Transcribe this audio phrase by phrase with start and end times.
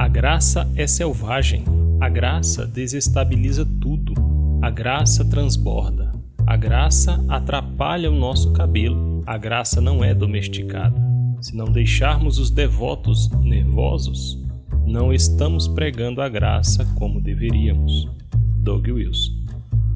[0.00, 1.62] A graça é selvagem.
[2.00, 4.14] A graça desestabiliza tudo.
[4.62, 6.10] A graça transborda.
[6.46, 9.22] A graça atrapalha o nosso cabelo.
[9.26, 10.98] A graça não é domesticada.
[11.42, 14.42] Se não deixarmos os devotos nervosos,
[14.86, 18.08] não estamos pregando a graça como deveríamos.
[18.56, 19.32] Doug Wilson.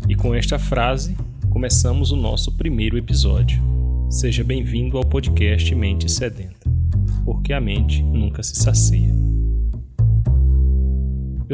[0.07, 1.17] E com esta frase,
[1.49, 3.59] começamos o nosso primeiro episódio.
[4.11, 6.71] Seja bem-vindo ao podcast Mente Sedenta,
[7.25, 9.24] porque a mente nunca se sacia.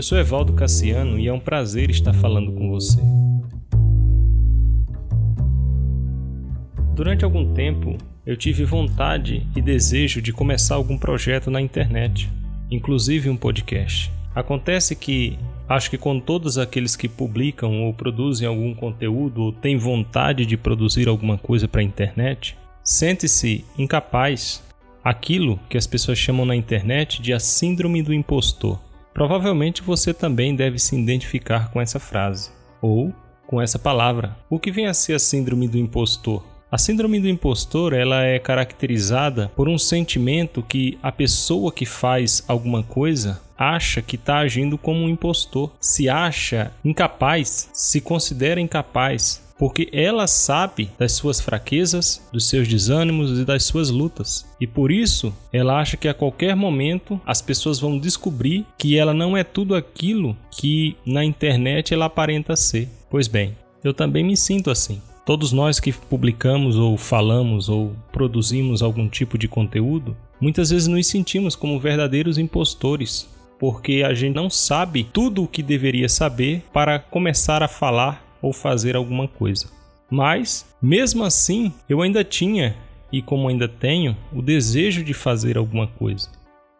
[0.00, 2.98] Eu sou Evaldo Cassiano e é um prazer estar falando com você.
[6.96, 12.30] Durante algum tempo, eu tive vontade e desejo de começar algum projeto na internet,
[12.70, 14.10] inclusive um podcast.
[14.34, 19.76] Acontece que acho que com todos aqueles que publicam ou produzem algum conteúdo ou têm
[19.76, 24.62] vontade de produzir alguma coisa para a internet, sente-se incapaz
[25.04, 28.78] aquilo que as pessoas chamam na internet de a síndrome do impostor.
[29.12, 33.12] Provavelmente você também deve se identificar com essa frase ou
[33.46, 34.36] com essa palavra.
[34.48, 36.44] O que vem a ser a síndrome do impostor?
[36.70, 42.44] A síndrome do impostor ela é caracterizada por um sentimento que a pessoa que faz
[42.46, 49.49] alguma coisa acha que está agindo como um impostor, se acha incapaz, se considera incapaz,
[49.60, 54.48] porque ela sabe das suas fraquezas, dos seus desânimos e das suas lutas.
[54.58, 59.12] E por isso, ela acha que a qualquer momento as pessoas vão descobrir que ela
[59.12, 62.88] não é tudo aquilo que na internet ela aparenta ser.
[63.10, 65.02] Pois bem, eu também me sinto assim.
[65.26, 71.06] Todos nós que publicamos ou falamos ou produzimos algum tipo de conteúdo, muitas vezes nos
[71.06, 73.28] sentimos como verdadeiros impostores,
[73.58, 78.52] porque a gente não sabe tudo o que deveria saber para começar a falar ou
[78.52, 79.68] fazer alguma coisa.
[80.10, 82.76] Mas, mesmo assim, eu ainda tinha,
[83.12, 86.28] e como ainda tenho, o desejo de fazer alguma coisa,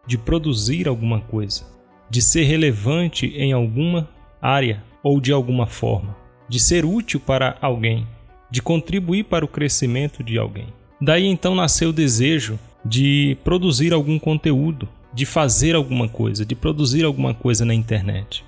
[0.06, 1.64] de produzir alguma coisa,
[2.08, 4.08] de ser relevante em alguma
[4.42, 6.16] área ou de alguma forma,
[6.48, 8.06] de ser útil para alguém,
[8.50, 10.66] de contribuir para o crescimento de alguém.
[11.00, 17.04] Daí então nasceu o desejo de produzir algum conteúdo, de fazer alguma coisa, de produzir
[17.04, 18.44] alguma coisa na internet.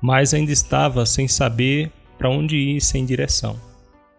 [0.00, 1.90] Mas ainda estava sem saber
[2.22, 3.56] para onde ir sem direção.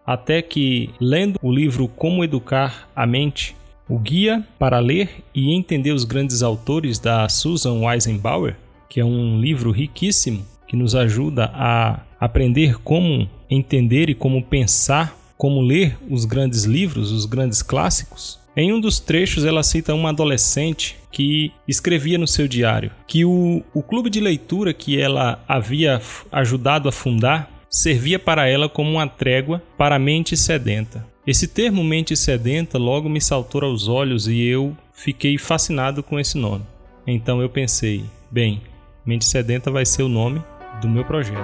[0.06, 3.56] Até que, lendo o livro Como Educar a Mente,
[3.88, 8.58] o guia para ler e entender os grandes autores da Susan Weisenbauer,
[8.90, 15.18] que é um livro riquíssimo que nos ajuda a aprender como entender e como pensar,
[15.38, 18.38] como ler os grandes livros, os grandes clássicos.
[18.54, 23.64] Em um dos trechos, ela cita uma adolescente que escrevia no seu diário que o,
[23.74, 29.08] o clube de leitura que ela havia ajudado a fundar servia para ela como uma
[29.08, 31.04] trégua para a mente sedenta.
[31.26, 36.38] Esse termo mente sedenta logo me saltou aos olhos e eu fiquei fascinado com esse
[36.38, 36.64] nome.
[37.08, 38.62] Então eu pensei, bem,
[39.04, 40.40] mente sedenta vai ser o nome
[40.84, 41.42] do meu projeto.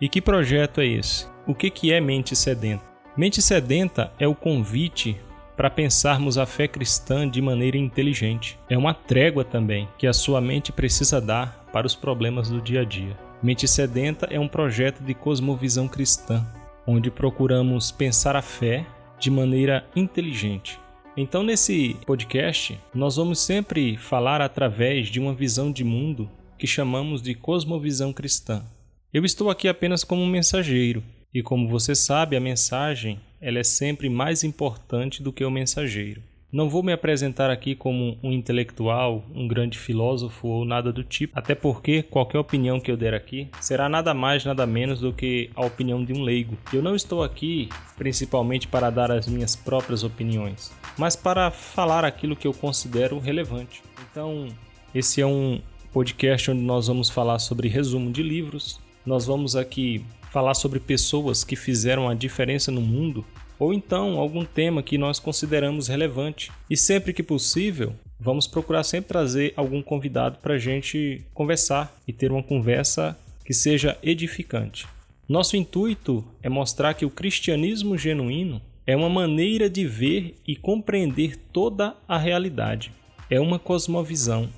[0.00, 1.26] E que projeto é esse?
[1.46, 2.84] O que, que é mente sedenta?
[3.14, 5.14] Mente sedenta é o convite
[5.60, 8.58] para pensarmos a fé cristã de maneira inteligente.
[8.66, 12.80] É uma trégua também que a sua mente precisa dar para os problemas do dia
[12.80, 13.14] a dia.
[13.42, 16.46] Mente Sedenta é um projeto de cosmovisão cristã,
[16.86, 18.86] onde procuramos pensar a fé
[19.18, 20.80] de maneira inteligente.
[21.14, 27.20] Então, nesse podcast, nós vamos sempre falar através de uma visão de mundo que chamamos
[27.20, 28.64] de cosmovisão cristã.
[29.12, 31.02] Eu estou aqui apenas como um mensageiro,
[31.32, 36.22] e como você sabe, a mensagem ela é sempre mais importante do que o mensageiro.
[36.52, 41.38] Não vou me apresentar aqui como um intelectual, um grande filósofo ou nada do tipo,
[41.38, 45.48] até porque qualquer opinião que eu der aqui será nada mais, nada menos do que
[45.54, 46.58] a opinião de um leigo.
[46.72, 52.34] Eu não estou aqui principalmente para dar as minhas próprias opiniões, mas para falar aquilo
[52.34, 53.80] que eu considero relevante.
[54.10, 54.48] Então,
[54.92, 55.60] esse é um
[55.92, 58.80] podcast onde nós vamos falar sobre resumo de livros.
[59.06, 63.24] Nós vamos aqui falar sobre pessoas que fizeram a diferença no mundo,
[63.58, 66.50] ou então algum tema que nós consideramos relevante.
[66.68, 72.12] E sempre que possível, vamos procurar sempre trazer algum convidado para a gente conversar e
[72.12, 74.86] ter uma conversa que seja edificante.
[75.28, 81.36] Nosso intuito é mostrar que o cristianismo genuíno é uma maneira de ver e compreender
[81.52, 82.92] toda a realidade.
[83.28, 84.48] É uma cosmovisão,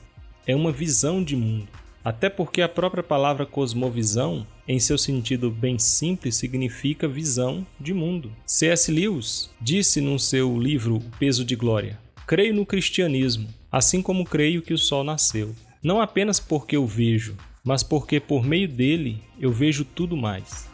[0.46, 1.81] é uma visão de mundo.
[2.04, 8.32] Até porque a própria palavra cosmovisão, em seu sentido bem simples, significa visão de mundo.
[8.44, 8.90] C.S.
[8.90, 14.62] Lewis disse no seu livro O Peso de Glória: Creio no cristianismo, assim como creio
[14.62, 15.54] que o sol nasceu.
[15.82, 20.68] Não apenas porque eu vejo, mas porque por meio dele eu vejo tudo mais.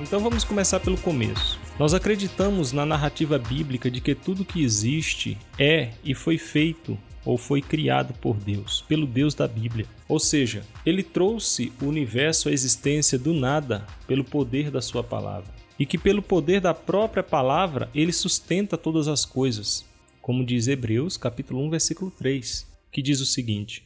[0.00, 1.59] Então vamos começar pelo começo.
[1.80, 7.38] Nós acreditamos na narrativa bíblica de que tudo que existe é e foi feito ou
[7.38, 9.86] foi criado por Deus, pelo Deus da Bíblia.
[10.06, 15.50] Ou seja, ele trouxe o universo à existência do nada pelo poder da sua palavra.
[15.78, 19.82] E que pelo poder da própria palavra ele sustenta todas as coisas,
[20.20, 23.82] como diz Hebreus, capítulo 1, versículo 3, que diz o seguinte: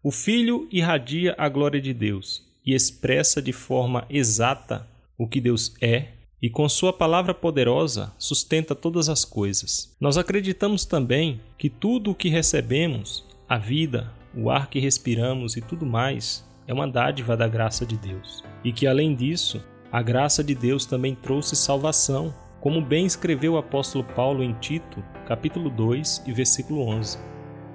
[0.00, 5.74] O Filho irradia a glória de Deus e expressa de forma exata o que Deus
[5.80, 9.96] é e com Sua palavra poderosa sustenta todas as coisas.
[9.98, 15.62] Nós acreditamos também que tudo o que recebemos, a vida, o ar que respiramos e
[15.62, 18.44] tudo mais, é uma dádiva da graça de Deus.
[18.62, 23.58] E que além disso, a graça de Deus também trouxe salvação, como bem escreveu o
[23.58, 27.16] apóstolo Paulo em Tito, capítulo 2 e versículo 11.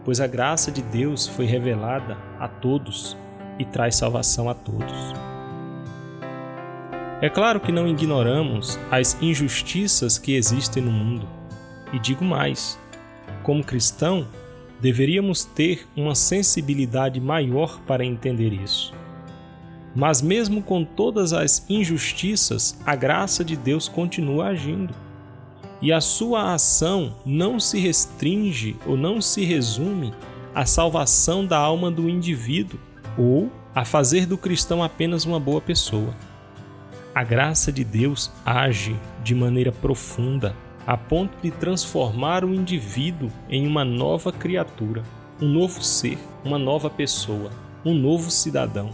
[0.05, 3.17] Pois a graça de Deus foi revelada a todos
[3.57, 5.38] e traz salvação a todos.
[7.21, 11.27] É claro que não ignoramos as injustiças que existem no mundo.
[11.91, 12.79] E digo mais:
[13.43, 14.25] como cristão,
[14.79, 18.93] deveríamos ter uma sensibilidade maior para entender isso.
[19.93, 24.93] Mas, mesmo com todas as injustiças, a graça de Deus continua agindo.
[25.81, 30.13] E a sua ação não se restringe ou não se resume
[30.55, 32.79] à salvação da alma do indivíduo
[33.17, 36.13] ou a fazer do cristão apenas uma boa pessoa.
[37.13, 43.65] A graça de Deus age de maneira profunda, a ponto de transformar o indivíduo em
[43.65, 45.01] uma nova criatura,
[45.41, 47.49] um novo ser, uma nova pessoa,
[47.83, 48.91] um novo cidadão.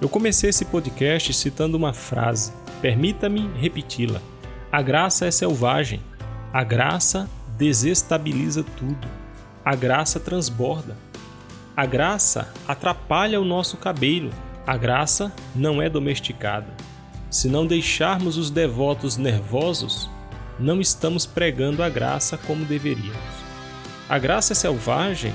[0.00, 4.20] Eu comecei esse podcast citando uma frase, permita-me repeti-la.
[4.70, 6.00] A graça é selvagem,
[6.52, 7.28] a graça
[7.58, 9.08] desestabiliza tudo,
[9.64, 10.96] a graça transborda.
[11.76, 14.30] A graça atrapalha o nosso cabelo,
[14.64, 16.86] a graça não é domesticada.
[17.28, 20.08] Se não deixarmos os devotos nervosos,
[20.58, 23.16] não estamos pregando a graça como deveríamos.
[24.08, 25.32] A graça é selvagem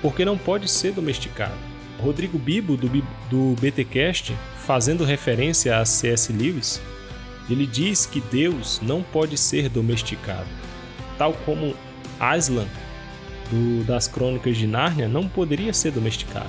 [0.00, 1.56] porque não pode ser domesticada.
[2.00, 2.88] Rodrigo Bibo, do,
[3.30, 4.34] do BTcast,
[4.64, 6.32] fazendo referência a C.S.
[6.32, 6.80] Lewis,
[7.50, 10.46] ele diz que Deus não pode ser domesticado,
[11.18, 11.74] tal como
[12.18, 12.66] Aslan,
[13.50, 16.48] do, das Crônicas de Nárnia, não poderia ser domesticado.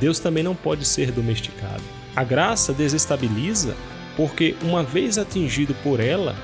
[0.00, 1.82] Deus também não pode ser domesticado.
[2.14, 3.74] A graça desestabiliza
[4.16, 6.34] porque, uma vez atingido por ela,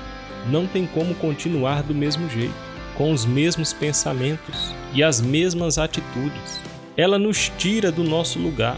[0.49, 2.53] não tem como continuar do mesmo jeito,
[2.95, 6.59] com os mesmos pensamentos e as mesmas atitudes.
[6.97, 8.77] Ela nos tira do nosso lugar.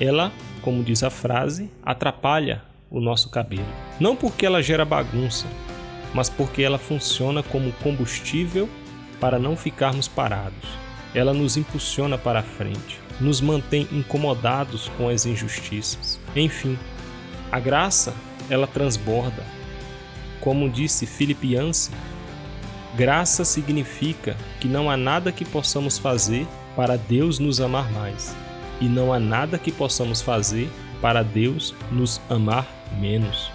[0.00, 3.66] Ela, como diz a frase, atrapalha o nosso cabelo.
[3.98, 5.46] Não porque ela gera bagunça,
[6.12, 8.68] mas porque ela funciona como combustível
[9.20, 10.68] para não ficarmos parados.
[11.14, 16.20] Ela nos impulsiona para a frente nos mantém incomodados com as injustiças.
[16.34, 16.78] Enfim,
[17.50, 18.14] a graça,
[18.50, 19.42] ela transborda.
[20.40, 21.94] Como disse Philip Yancey,
[22.96, 28.34] graça significa que não há nada que possamos fazer para Deus nos amar mais,
[28.80, 30.70] e não há nada que possamos fazer
[31.00, 32.66] para Deus nos amar
[32.98, 33.50] menos.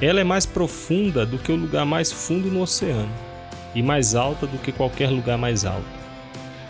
[0.00, 3.12] Ela é mais profunda do que o lugar mais fundo no oceano,
[3.74, 5.86] e mais alta do que qualquer lugar mais alto.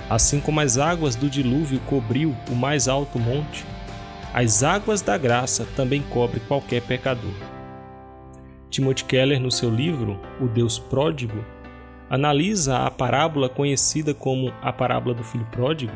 [0.08, 3.64] Assim como as águas do dilúvio cobriu o mais alto monte,
[4.34, 7.34] as águas da graça também cobrem qualquer pecador.
[8.70, 11.44] Timothy Keller, no seu livro O Deus Pródigo,
[12.08, 15.92] analisa a parábola conhecida como a parábola do filho pródigo,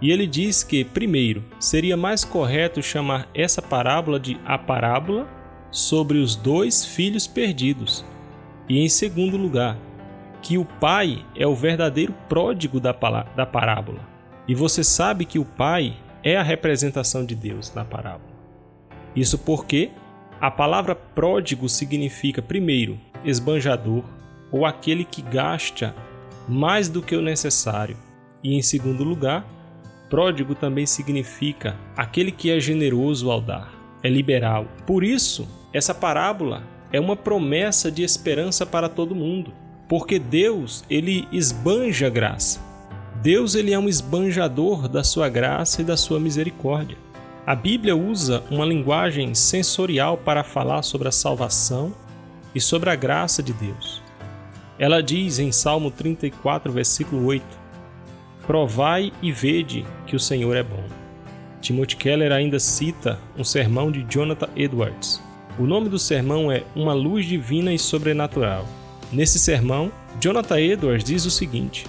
[0.00, 5.28] e ele diz que, primeiro, seria mais correto chamar essa parábola de a parábola
[5.70, 8.04] sobre os dois filhos perdidos,
[8.68, 9.76] e em segundo lugar,
[10.40, 12.92] que o pai é o verdadeiro pródigo da,
[13.34, 14.00] da parábola.
[14.46, 18.32] E você sabe que o pai é a representação de Deus na parábola.
[19.14, 19.90] Isso porque
[20.40, 24.02] a palavra pródigo significa, primeiro, esbanjador,
[24.50, 25.94] ou aquele que gasta
[26.48, 27.96] mais do que o necessário.
[28.42, 29.46] E em segundo lugar,
[30.10, 34.66] pródigo também significa aquele que é generoso ao dar, é liberal.
[34.86, 36.62] Por isso, essa parábola
[36.92, 39.52] é uma promessa de esperança para todo mundo
[39.88, 42.60] porque Deus, ele esbanja graça.
[43.24, 46.98] Deus ele é um esbanjador da sua graça e da sua misericórdia.
[47.46, 51.94] A Bíblia usa uma linguagem sensorial para falar sobre a salvação
[52.54, 54.02] e sobre a graça de Deus.
[54.78, 57.42] Ela diz em Salmo 34, versículo 8:
[58.46, 60.84] Provai e vede que o Senhor é bom.
[61.62, 65.18] Timothy Keller ainda cita um sermão de Jonathan Edwards.
[65.58, 68.68] O nome do sermão é Uma Luz Divina e Sobrenatural.
[69.10, 69.90] Nesse sermão,
[70.20, 71.86] Jonathan Edwards diz o seguinte: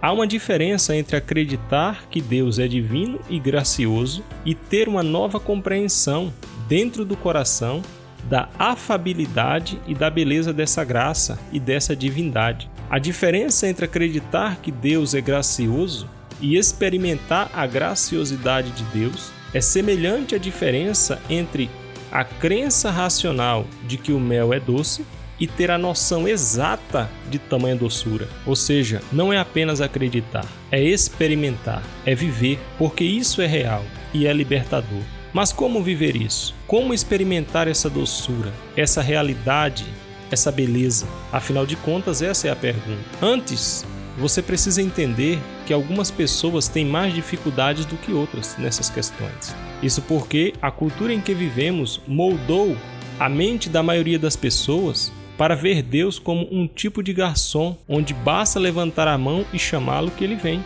[0.00, 5.40] Há uma diferença entre acreditar que Deus é divino e gracioso e ter uma nova
[5.40, 6.32] compreensão
[6.68, 7.82] dentro do coração
[8.28, 12.68] da afabilidade e da beleza dessa graça e dessa divindade.
[12.90, 16.08] A diferença entre acreditar que Deus é gracioso
[16.40, 21.70] e experimentar a graciosidade de Deus é semelhante à diferença entre
[22.12, 25.04] a crença racional de que o mel é doce
[25.38, 28.28] e ter a noção exata de tamanha doçura.
[28.44, 34.26] Ou seja, não é apenas acreditar, é experimentar, é viver, porque isso é real e
[34.26, 35.02] é libertador.
[35.32, 36.54] Mas como viver isso?
[36.66, 39.84] Como experimentar essa doçura, essa realidade,
[40.30, 41.06] essa beleza?
[41.30, 43.04] Afinal de contas, essa é a pergunta.
[43.20, 43.84] Antes,
[44.16, 49.54] você precisa entender que algumas pessoas têm mais dificuldades do que outras nessas questões.
[49.82, 52.74] Isso porque a cultura em que vivemos moldou
[53.18, 58.14] a mente da maioria das pessoas para ver Deus como um tipo de garçom onde
[58.14, 60.64] basta levantar a mão e chamá-lo que ele vem.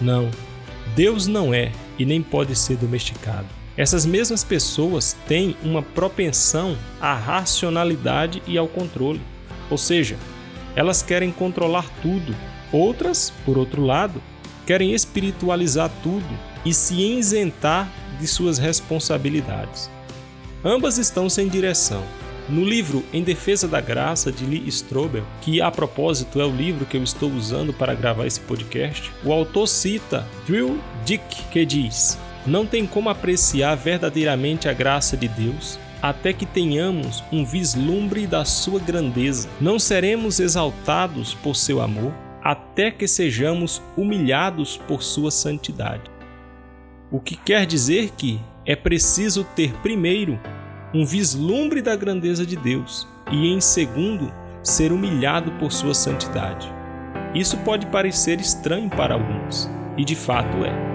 [0.00, 0.30] Não,
[0.94, 3.46] Deus não é e nem pode ser domesticado.
[3.76, 9.20] Essas mesmas pessoas têm uma propensão à racionalidade e ao controle,
[9.70, 10.16] ou seja,
[10.76, 12.34] elas querem controlar tudo.
[12.72, 14.22] Outras, por outro lado,
[14.66, 19.90] querem espiritualizar tudo e se isentar de suas responsabilidades.
[20.62, 22.04] Ambas estão sem direção
[22.50, 26.84] no livro Em Defesa da Graça, de Lee Strobel, que a propósito é o livro
[26.84, 32.18] que eu estou usando para gravar esse podcast, o autor cita Drew Dick, que diz:
[32.44, 38.44] Não tem como apreciar verdadeiramente a graça de Deus até que tenhamos um vislumbre da
[38.44, 39.48] sua grandeza.
[39.60, 46.10] Não seremos exaltados por seu amor até que sejamos humilhados por sua santidade.
[47.10, 50.40] O que quer dizer que é preciso ter primeiro
[50.92, 54.32] um vislumbre da grandeza de Deus e, em segundo,
[54.62, 56.72] ser humilhado por sua santidade.
[57.34, 60.89] Isso pode parecer estranho para alguns, e de fato é.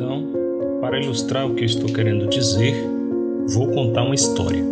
[0.00, 2.74] Então, para ilustrar o que estou querendo dizer,
[3.50, 4.64] vou contar uma história.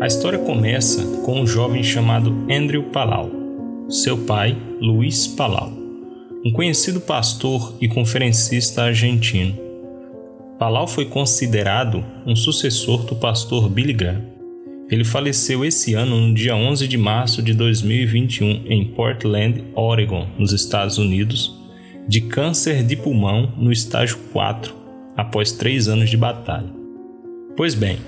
[0.00, 3.30] A história começa com um jovem chamado Andrew Palau,
[3.88, 5.72] seu pai, Luiz Palau,
[6.44, 9.56] um conhecido pastor e conferencista argentino.
[10.58, 14.22] Palau foi considerado um sucessor do pastor Billy Graham.
[14.90, 20.52] Ele faleceu esse ano no dia 11 de março de 2021 em Portland, Oregon, nos
[20.52, 21.61] Estados Unidos,
[22.08, 24.74] de câncer de pulmão no estágio 4,
[25.16, 26.70] após três anos de batalha.
[27.56, 27.98] Pois bem,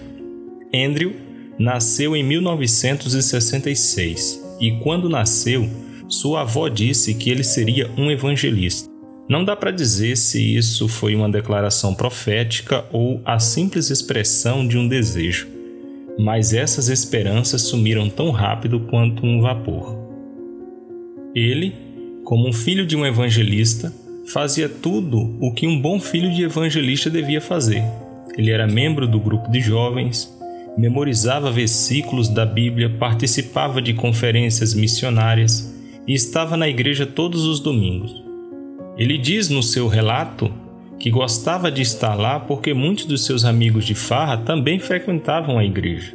[0.74, 1.14] Andrew
[1.58, 5.68] nasceu em 1966 e, quando nasceu,
[6.08, 8.90] sua avó disse que ele seria um evangelista.
[9.28, 14.76] Não dá para dizer se isso foi uma declaração profética ou a simples expressão de
[14.76, 15.48] um desejo,
[16.18, 19.96] mas essas esperanças sumiram tão rápido quanto um vapor.
[21.34, 21.74] Ele
[22.25, 23.93] como um filho de um evangelista,
[24.33, 27.85] fazia tudo o que um bom filho de evangelista devia fazer.
[28.37, 30.35] Ele era membro do grupo de jovens,
[30.76, 35.73] memorizava versículos da Bíblia, participava de conferências missionárias
[36.07, 38.25] e estava na igreja todos os domingos.
[38.97, 40.50] Ele diz no seu relato
[40.99, 45.64] que gostava de estar lá porque muitos dos seus amigos de farra também frequentavam a
[45.64, 46.14] igreja.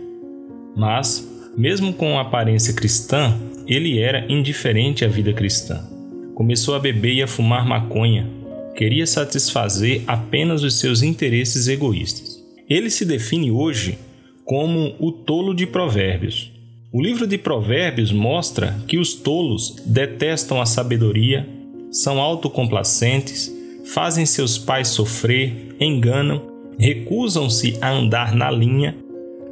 [0.75, 3.37] Mas, mesmo com aparência cristã,
[3.67, 5.98] ele era indiferente à vida cristã.
[6.39, 8.25] Começou a beber e a fumar maconha.
[8.73, 12.41] Queria satisfazer apenas os seus interesses egoístas.
[12.69, 13.97] Ele se define hoje
[14.45, 16.49] como o tolo de Provérbios.
[16.93, 21.45] O livro de Provérbios mostra que os tolos detestam a sabedoria,
[21.91, 23.53] são autocomplacentes,
[23.93, 26.41] fazem seus pais sofrer, enganam,
[26.79, 28.95] recusam-se a andar na linha,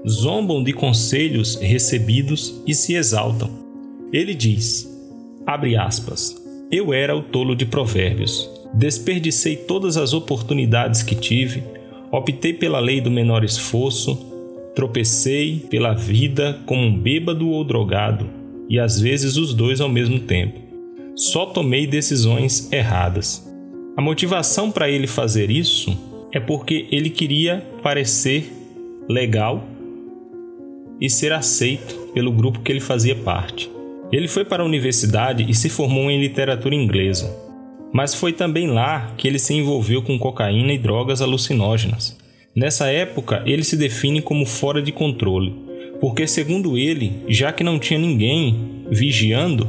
[0.07, 3.49] zombam de conselhos recebidos e se exaltam.
[4.13, 4.89] Ele diz:
[5.45, 6.46] abre aspas.
[6.69, 8.49] Eu era o tolo de provérbios.
[8.73, 11.63] Desperdicei todas as oportunidades que tive,
[12.11, 14.15] optei pela lei do menor esforço,
[14.75, 18.29] tropecei pela vida como um bêbado ou drogado,
[18.67, 20.59] e às vezes os dois ao mesmo tempo.
[21.15, 23.49] Só tomei decisões erradas.
[23.95, 25.97] A motivação para ele fazer isso
[26.33, 28.51] é porque ele queria parecer
[29.07, 29.63] legal
[30.99, 33.76] e ser aceito pelo grupo que ele fazia parte.
[34.11, 37.35] Ele foi para a universidade e se formou em literatura inglesa,
[37.91, 42.17] mas foi também lá que ele se envolveu com cocaína e drogas alucinógenas.
[42.55, 45.53] Nessa época, ele se define como fora de controle,
[45.99, 49.67] porque, segundo ele, já que não tinha ninguém vigiando,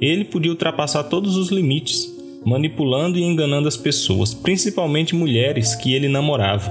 [0.00, 2.08] ele podia ultrapassar todos os limites,
[2.44, 6.70] manipulando e enganando as pessoas, principalmente mulheres que ele namorava.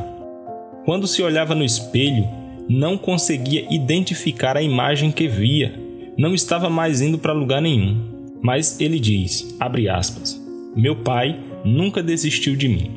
[0.86, 2.28] Quando se olhava no espelho,
[2.68, 5.89] não conseguia identificar a imagem que via,
[6.20, 7.98] não estava mais indo para lugar nenhum.
[8.42, 9.56] Mas ele diz,
[9.90, 10.38] aspas,
[10.76, 12.92] meu pai nunca desistiu de mim.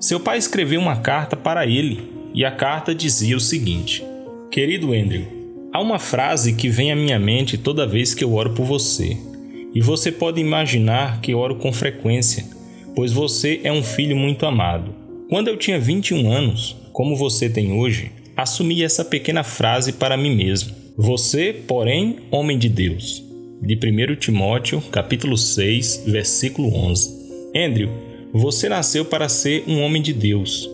[0.00, 4.02] Seu pai escreveu uma carta para ele e a carta dizia o seguinte:
[4.50, 5.24] Querido Andrew,
[5.72, 9.16] há uma frase que vem à minha mente toda vez que eu oro por você.
[9.72, 12.44] E você pode imaginar que oro com frequência,
[12.96, 14.92] pois você é um filho muito amado.
[15.28, 20.34] Quando eu tinha 21 anos, como você tem hoje, assumi essa pequena frase para mim
[20.34, 20.85] mesmo.
[20.98, 23.22] Você, porém, homem de Deus.
[23.60, 27.14] De 1 Timóteo, capítulo 6, versículo 11.
[27.54, 27.90] Andrew,
[28.32, 30.70] você nasceu para ser um homem de Deus.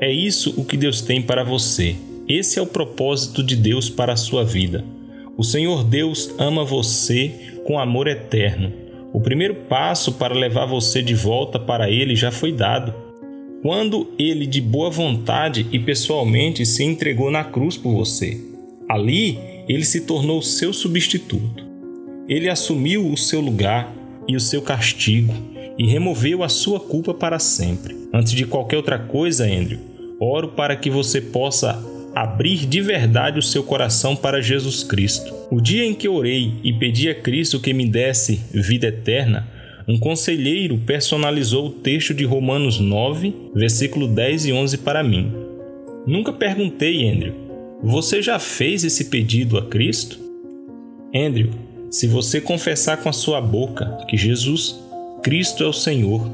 [0.00, 1.94] É isso o que Deus tem para você.
[2.28, 4.84] Esse é o propósito de Deus para a sua vida.
[5.38, 7.30] O Senhor Deus ama você
[7.64, 8.72] com amor eterno.
[9.12, 12.92] O primeiro passo para levar você de volta para Ele já foi dado.
[13.62, 18.36] Quando Ele, de boa vontade e pessoalmente, se entregou na cruz por você.
[18.88, 21.64] Ali, Ele se tornou seu substituto.
[22.28, 23.94] Ele assumiu o seu lugar
[24.26, 25.32] e o seu castigo
[25.78, 27.96] e removeu a sua culpa para sempre.
[28.12, 29.78] Antes de qualquer outra coisa, Andrew,
[30.18, 31.80] oro para que você possa
[32.12, 35.32] abrir de verdade o seu coração para Jesus Cristo.
[35.52, 39.48] O dia em que orei e pedi a Cristo que me desse vida eterna,
[39.86, 45.32] um conselheiro personalizou o texto de Romanos 9, versículo 10 e 11 para mim.
[46.08, 47.49] Nunca perguntei, Andrew,
[47.82, 50.18] você já fez esse pedido a Cristo?
[51.14, 51.50] Andrew,
[51.90, 54.78] se você confessar com a sua boca que Jesus
[55.22, 56.30] Cristo é o Senhor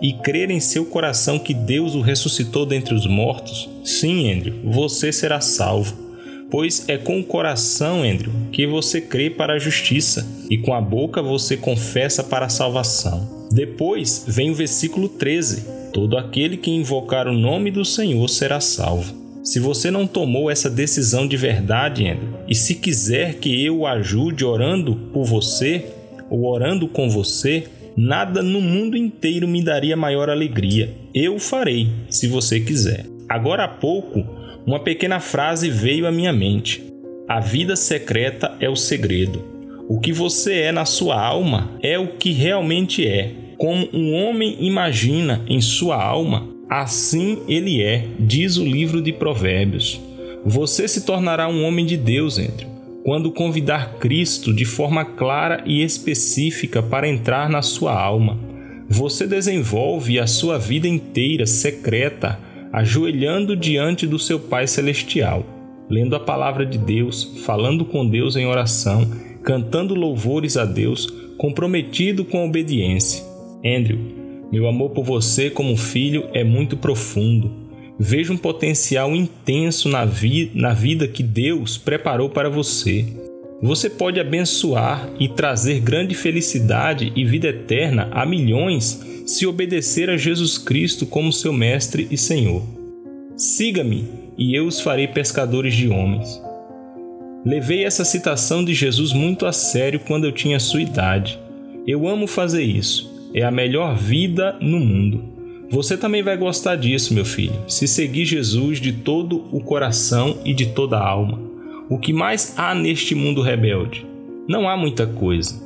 [0.00, 5.12] e crer em seu coração que Deus o ressuscitou dentre os mortos, sim, Andrew, você
[5.12, 6.06] será salvo.
[6.50, 10.80] Pois é com o coração, Andrew, que você crê para a justiça e com a
[10.80, 13.48] boca você confessa para a salvação.
[13.52, 19.25] Depois vem o versículo 13: Todo aquele que invocar o nome do Senhor será salvo.
[19.46, 23.86] Se você não tomou essa decisão de verdade, Andrew, e se quiser que eu o
[23.86, 25.86] ajude orando por você
[26.28, 27.64] ou orando com você,
[27.98, 30.92] Nada no mundo inteiro me daria maior alegria.
[31.14, 33.06] Eu farei, se você quiser.
[33.26, 34.22] Agora há pouco,
[34.66, 36.84] uma pequena frase veio à minha mente.
[37.26, 39.42] A vida secreta é o segredo.
[39.88, 43.32] O que você é na sua alma é o que realmente é.
[43.56, 50.00] Como um homem imagina em sua alma, assim ele é, diz o livro de Provérbios.
[50.44, 52.76] Você se tornará um homem de Deus, Andrew
[53.06, 58.36] quando convidar Cristo de forma clara e específica para entrar na sua alma.
[58.88, 62.36] Você desenvolve a sua vida inteira secreta,
[62.72, 65.46] ajoelhando diante do seu Pai Celestial,
[65.88, 69.08] lendo a palavra de Deus, falando com Deus em oração,
[69.44, 71.06] cantando louvores a Deus,
[71.38, 73.22] comprometido com a obediência.
[73.64, 74.15] Andrew,
[74.50, 77.66] meu amor por você como filho é muito profundo
[77.98, 83.06] Veja um potencial intenso na, vi na vida que Deus preparou para você.
[83.62, 90.16] Você pode abençoar e trazer grande felicidade e vida eterna a milhões se obedecer a
[90.16, 92.62] Jesus Cristo como seu Mestre e Senhor.
[93.34, 94.04] Siga-me
[94.36, 96.40] e eu os farei pescadores de homens.
[97.46, 101.38] Levei essa citação de Jesus muito a sério quando eu tinha sua idade.
[101.86, 103.15] Eu amo fazer isso.
[103.36, 105.22] É a melhor vida no mundo.
[105.68, 110.54] Você também vai gostar disso, meu filho, se seguir Jesus de todo o coração e
[110.54, 111.38] de toda a alma.
[111.90, 114.06] O que mais há neste mundo rebelde?
[114.48, 115.62] Não há muita coisa.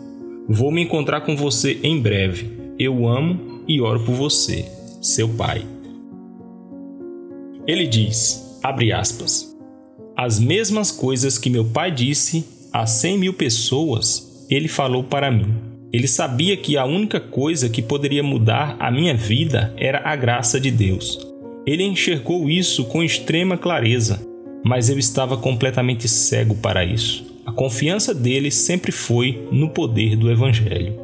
[0.49, 2.51] Vou me encontrar com você em breve.
[2.77, 4.65] Eu amo e oro por você,
[5.01, 5.65] seu pai.
[7.69, 9.57] Ele diz, abre aspas,
[10.17, 15.70] as mesmas coisas que meu pai disse a cem mil pessoas, ele falou para mim
[15.93, 20.61] ele sabia que a única coisa que poderia mudar a minha vida era a graça
[20.61, 21.19] de Deus.
[21.67, 24.25] Ele enxergou isso com extrema clareza,
[24.65, 27.27] mas eu estava completamente cego para isso.
[27.45, 30.95] A confiança dele sempre foi no poder do Evangelho.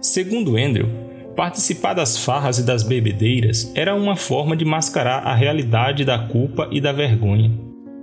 [0.00, 0.88] Segundo Andrew,
[1.34, 6.68] participar das farras e das bebedeiras era uma forma de mascarar a realidade da culpa
[6.70, 7.50] e da vergonha.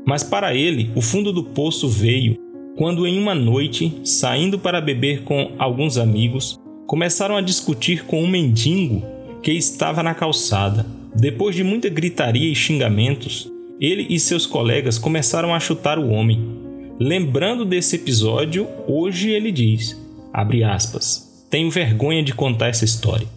[0.05, 2.35] Mas para ele, o fundo do poço veio
[2.79, 8.27] quando em uma noite, saindo para beber com alguns amigos, começaram a discutir com um
[8.27, 9.05] mendigo
[9.43, 10.85] que estava na calçada.
[11.13, 16.41] Depois de muita gritaria e xingamentos, ele e seus colegas começaram a chutar o homem.
[16.97, 20.01] Lembrando desse episódio, hoje ele diz:
[20.65, 23.27] aspas, tenho vergonha de contar essa história.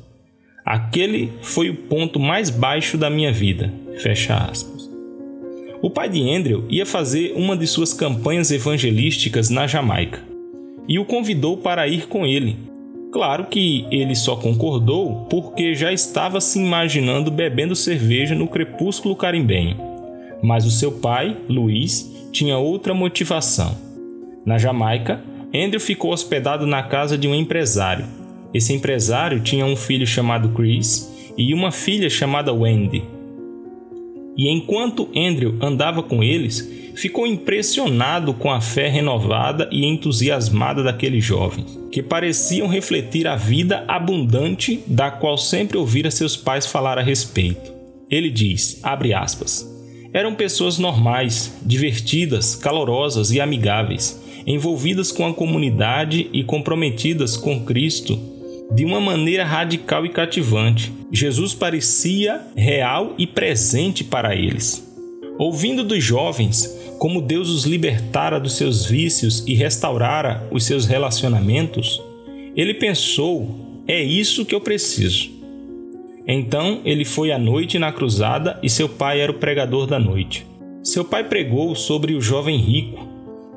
[0.64, 3.74] Aquele foi o ponto mais baixo da minha vida.
[3.98, 4.71] Fecha aspas.
[5.82, 10.22] O pai de Andrew ia fazer uma de suas campanhas evangelísticas na Jamaica
[10.88, 12.56] e o convidou para ir com ele.
[13.12, 19.76] Claro que ele só concordou porque já estava se imaginando bebendo cerveja no crepúsculo carimbenho.
[20.40, 23.76] Mas o seu pai, Luiz, tinha outra motivação.
[24.46, 25.20] Na Jamaica,
[25.52, 28.06] Andrew ficou hospedado na casa de um empresário.
[28.54, 33.02] Esse empresário tinha um filho chamado Chris e uma filha chamada Wendy.
[34.36, 41.24] E enquanto Andrew andava com eles, ficou impressionado com a fé renovada e entusiasmada daqueles
[41.24, 47.02] jovens, que pareciam refletir a vida abundante da qual sempre ouvira seus pais falar a
[47.02, 47.72] respeito.
[48.10, 49.68] Ele diz, abre aspas,
[50.12, 58.31] eram pessoas normais, divertidas, calorosas e amigáveis, envolvidas com a comunidade e comprometidas com Cristo
[58.74, 60.92] de uma maneira radical e cativante.
[61.10, 64.88] Jesus parecia real e presente para eles.
[65.38, 66.66] Ouvindo dos jovens
[66.98, 72.00] como Deus os libertara dos seus vícios e restaurara os seus relacionamentos,
[72.56, 75.30] ele pensou: é isso que eu preciso.
[76.26, 80.46] Então ele foi à noite na cruzada e seu pai era o pregador da noite.
[80.82, 83.06] Seu pai pregou sobre o jovem rico,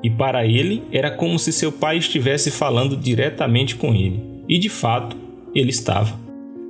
[0.03, 4.34] e para ele era como se seu pai estivesse falando diretamente com ele.
[4.47, 5.15] E de fato,
[5.53, 6.19] ele estava.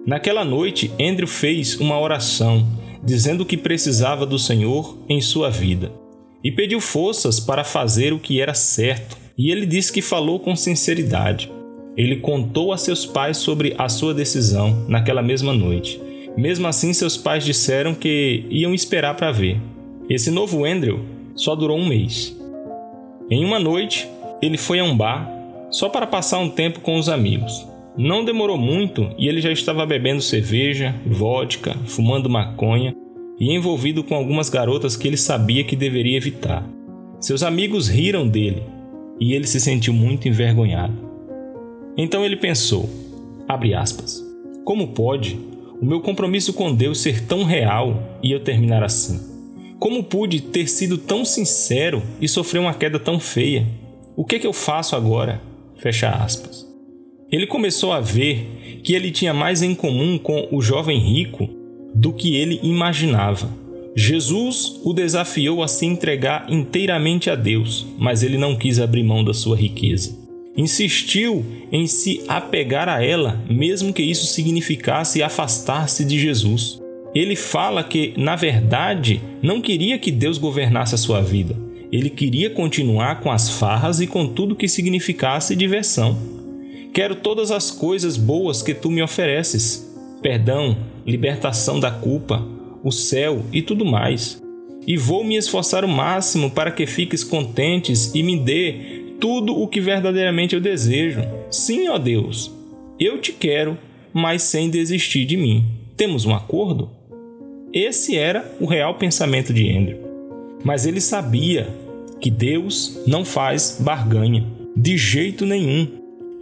[0.05, 2.67] Naquela noite, Andrew fez uma oração,
[3.03, 5.91] dizendo que precisava do Senhor em sua vida
[6.45, 9.17] e pediu forças para fazer o que era certo.
[9.35, 11.51] E ele disse que falou com sinceridade.
[11.97, 15.99] Ele contou a seus pais sobre a sua decisão naquela mesma noite.
[16.37, 19.59] Mesmo assim, seus pais disseram que iam esperar para ver.
[20.07, 20.99] Esse novo Andrew
[21.33, 22.37] só durou um mês.
[23.27, 24.07] Em uma noite,
[24.39, 25.27] ele foi a um bar
[25.75, 27.67] só para passar um tempo com os amigos.
[27.97, 32.95] Não demorou muito e ele já estava bebendo cerveja, vodka, fumando maconha
[33.37, 36.65] e envolvido com algumas garotas que ele sabia que deveria evitar.
[37.19, 38.63] Seus amigos riram dele
[39.19, 40.93] e ele se sentiu muito envergonhado.
[41.97, 42.89] Então ele pensou:
[43.77, 44.23] aspas,
[44.63, 45.37] como pode
[45.81, 49.19] o meu compromisso com Deus ser tão real e eu terminar assim?
[49.77, 53.67] Como pude ter sido tão sincero e sofrer uma queda tão feia?
[54.15, 55.41] O que é que eu faço agora?
[55.77, 56.65] Fecha aspas.
[57.31, 61.49] Ele começou a ver que ele tinha mais em comum com o jovem rico
[61.93, 63.49] do que ele imaginava.
[63.95, 69.23] Jesus o desafiou a se entregar inteiramente a Deus, mas ele não quis abrir mão
[69.23, 70.15] da sua riqueza.
[70.57, 76.79] Insistiu em se apegar a ela, mesmo que isso significasse afastar-se de Jesus.
[77.13, 81.64] Ele fala que, na verdade, não queria que Deus governasse a sua vida.
[81.95, 86.17] Ele queria continuar com as farras e com tudo que significasse diversão.
[86.93, 89.89] Quero todas as coisas boas que tu me ofereces:
[90.21, 90.77] perdão,
[91.07, 92.45] libertação da culpa,
[92.83, 94.43] o céu e tudo mais.
[94.85, 99.65] E vou me esforçar o máximo para que fiques contentes e me dê tudo o
[99.65, 101.21] que verdadeiramente eu desejo.
[101.49, 102.51] Sim, ó Deus,
[102.99, 103.77] eu te quero,
[104.13, 105.63] mas sem desistir de mim.
[105.95, 106.89] Temos um acordo?
[107.71, 109.99] Esse era o real pensamento de Andrew.
[110.61, 111.84] Mas ele sabia
[112.25, 114.43] que Deus não faz barganha,
[114.75, 115.87] de jeito nenhum.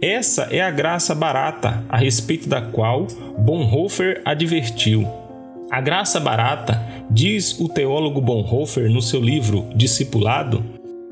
[0.00, 3.06] Essa é a graça barata a respeito da qual
[3.38, 5.06] Bonhoeffer advertiu.
[5.70, 10.64] A graça barata, diz o teólogo Bonhoeffer no seu livro Discipulado,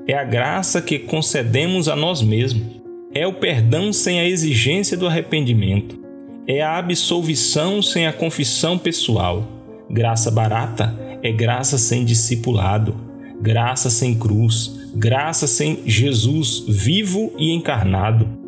[0.09, 2.81] é a graça que concedemos a nós mesmos.
[3.15, 6.01] É o perdão sem a exigência do arrependimento.
[6.47, 9.47] É a absolvição sem a confissão pessoal.
[9.91, 13.12] Graça barata é graça sem discipulado,
[13.43, 18.41] graça sem cruz, graça sem Jesus vivo e encarnado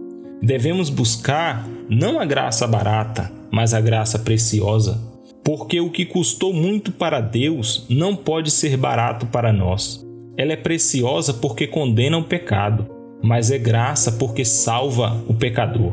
[0.45, 5.01] devemos buscar não a graça barata, mas a graça preciosa,
[5.43, 10.05] porque o que custou muito para Deus não pode ser barato para nós.
[10.37, 12.87] Ela é preciosa porque condena o pecado,
[13.23, 15.93] mas é graça porque salva o pecador.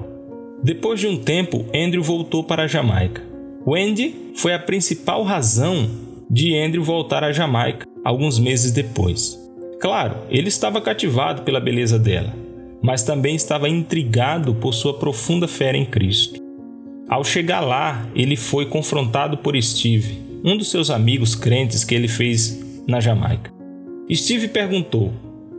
[0.64, 3.22] Depois de um tempo, Andrew voltou para a Jamaica.
[3.66, 5.90] Wendy foi a principal razão
[6.30, 9.40] de Andrew voltar à Jamaica alguns meses depois.
[9.80, 12.34] Claro, ele estava cativado pela beleza dela,
[12.82, 16.40] mas também estava intrigado por sua profunda fé em Cristo.
[17.10, 22.08] Ao chegar lá, ele foi confrontado por Steve, um dos seus amigos crentes que ele
[22.08, 23.52] fez na Jamaica.
[24.14, 25.12] Steve perguntou: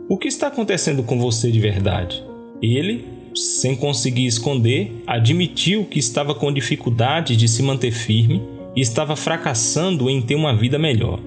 [0.09, 2.23] O que está acontecendo com você de verdade?
[2.61, 8.41] Ele, sem conseguir esconder, admitiu que estava com dificuldade de se manter firme
[8.75, 11.19] e estava fracassando em ter uma vida melhor.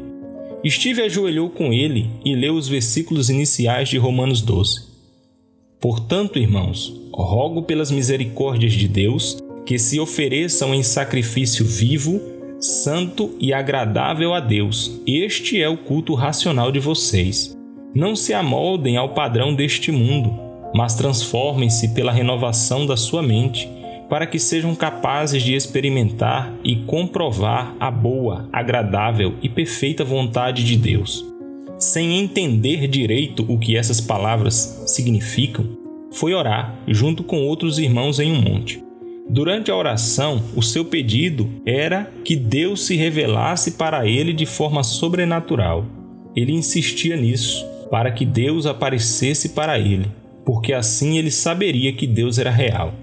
[0.71, 4.87] Steve ajoelhou com ele e leu os versículos iniciais de Romanos 12.
[5.81, 12.21] Portanto, irmãos, rogo pelas misericórdias de Deus que se ofereçam em sacrifício vivo,
[12.61, 15.01] santo e agradável a Deus.
[15.07, 17.57] Este é o culto racional de vocês.
[17.95, 20.33] Não se amoldem ao padrão deste mundo,
[20.75, 23.69] mas transformem-se pela renovação da sua mente,
[24.09, 30.77] para que sejam capazes de experimentar e comprovar a boa, agradável e perfeita vontade de
[30.77, 31.25] Deus.
[31.79, 35.67] Sem entender direito o que essas palavras significam,
[36.13, 38.83] foi orar junto com outros irmãos em um monte.
[39.29, 44.85] Durante a oração, o seu pedido era que Deus se revelasse para ele de forma
[44.85, 45.85] sobrenatural.
[46.35, 50.07] Ele insistia nisso, para que Deus aparecesse para ele,
[50.45, 52.95] porque assim ele saberia que Deus era real.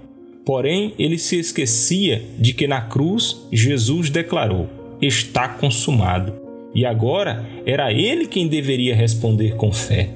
[0.44, 4.68] Porém, ele se esquecia de que na cruz Jesus declarou:
[5.00, 6.34] Está consumado.
[6.74, 10.10] E agora era ele quem deveria responder com fé.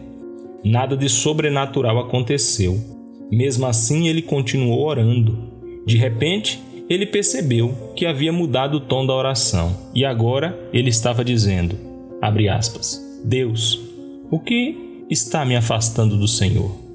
[0.65, 2.79] Nada de sobrenatural aconteceu.
[3.31, 5.39] Mesmo assim, ele continuou orando.
[5.87, 11.25] De repente, ele percebeu que havia mudado o tom da oração e agora ele estava
[11.25, 11.77] dizendo:
[12.51, 13.81] aspas, Deus,
[14.31, 16.88] o que está me afastando do Senhor?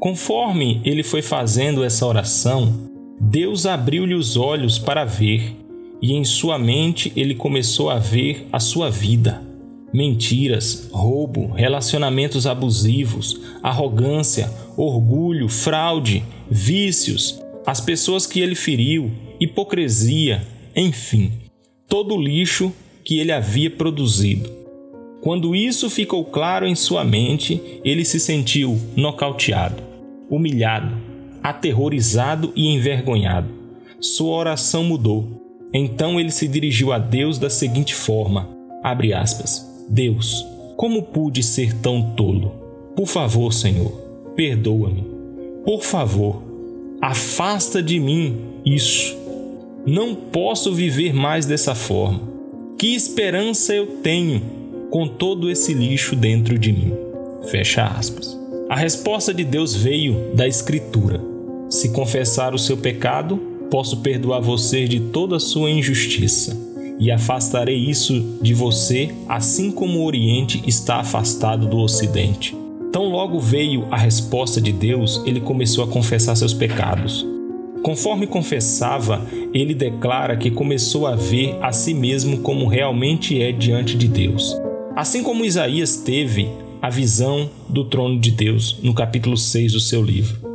[0.00, 2.88] Conforme ele foi fazendo essa oração,
[3.20, 5.54] Deus abriu-lhe os olhos para ver,
[6.00, 9.42] e em sua mente ele começou a ver a sua vida.
[9.92, 20.40] Mentiras, roubo, relacionamentos abusivos, arrogância, orgulho, fraude, vícios, as pessoas que ele feriu, hipocrisia,
[20.74, 21.32] enfim,
[21.86, 22.72] todo o lixo
[23.04, 24.50] que ele havia produzido.
[25.20, 29.89] Quando isso ficou claro em sua mente, ele se sentiu nocauteado
[30.30, 30.96] humilhado,
[31.42, 33.48] aterrorizado e envergonhado.
[34.00, 35.68] Sua oração mudou.
[35.74, 38.48] Então ele se dirigiu a Deus da seguinte forma:
[38.82, 39.68] abre aspas.
[39.88, 42.52] Deus, como pude ser tão tolo?
[42.96, 43.90] Por favor, Senhor,
[44.34, 45.04] perdoa-me.
[45.64, 46.42] Por favor,
[47.02, 49.18] afasta de mim isso.
[49.86, 52.20] Não posso viver mais dessa forma.
[52.78, 54.40] Que esperança eu tenho
[54.90, 56.92] com todo esse lixo dentro de mim?
[57.50, 58.39] Fecha aspas.
[58.70, 61.20] A resposta de Deus veio da Escritura.
[61.68, 63.36] Se confessar o seu pecado,
[63.68, 66.56] posso perdoar você de toda a sua injustiça,
[66.96, 72.56] e afastarei isso de você, assim como o Oriente está afastado do Ocidente.
[72.92, 77.26] Tão logo veio a resposta de Deus, ele começou a confessar seus pecados.
[77.82, 83.96] Conforme confessava, ele declara que começou a ver a si mesmo como realmente é diante
[83.96, 84.56] de Deus.
[84.94, 86.48] Assim como Isaías teve
[86.82, 90.48] a visão do trono de Deus, no capítulo 6 do seu livro.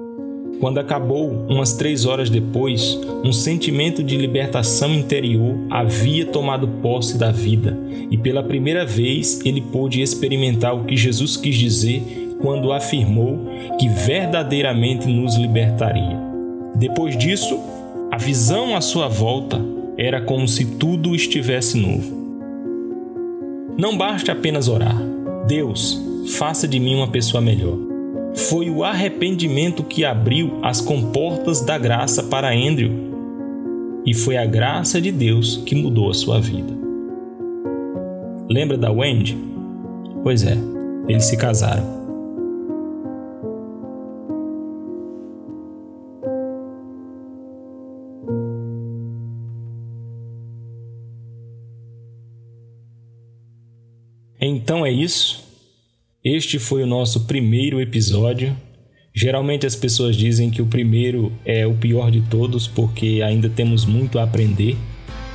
[0.59, 7.31] Quando acabou, umas três horas depois, um sentimento de libertação interior havia tomado posse da
[7.31, 7.77] vida,
[8.09, 12.01] e pela primeira vez ele pôde experimentar o que Jesus quis dizer
[12.41, 13.47] quando afirmou
[13.79, 16.17] que verdadeiramente nos libertaria.
[16.75, 17.59] Depois disso,
[18.11, 19.61] a visão à sua volta
[19.97, 22.25] era como se tudo estivesse novo.
[23.77, 24.95] Não basta apenas orar.
[25.47, 27.77] Deus, faça de mim uma pessoa melhor.
[28.35, 32.91] Foi o arrependimento que abriu as comportas da graça para Andrew.
[34.05, 36.73] E foi a graça de Deus que mudou a sua vida.
[38.49, 39.38] Lembra da Wendy?
[40.21, 40.57] Pois é,
[41.07, 41.95] eles se casaram.
[54.39, 55.44] Então é isso.
[56.25, 58.57] Este foi o nosso primeiro episódio.
[59.13, 63.85] Geralmente as pessoas dizem que o primeiro é o pior de todos porque ainda temos
[63.85, 64.75] muito a aprender,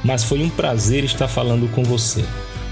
[0.02, 2.24] mas foi um prazer estar falando com você.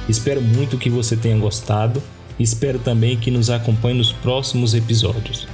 [0.09, 2.02] Espero muito que você tenha gostado
[2.37, 5.46] e espero também que nos acompanhe nos próximos episódios.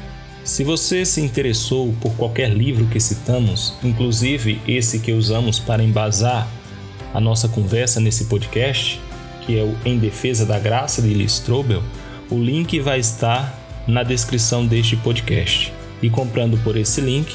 [0.42, 6.48] Se você se interessou por qualquer livro que citamos, inclusive esse que usamos para embasar
[7.12, 8.98] a nossa conversa nesse podcast,
[9.44, 11.82] que é o Em Defesa da Graça de Lee Strobel,
[12.30, 15.72] o link vai estar na descrição deste podcast.
[16.02, 17.34] E comprando por esse link,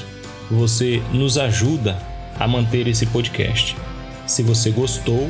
[0.49, 1.97] você nos ajuda
[2.39, 3.75] a manter esse podcast.
[4.25, 5.29] Se você gostou,